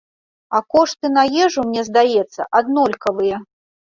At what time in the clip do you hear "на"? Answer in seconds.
1.17-1.25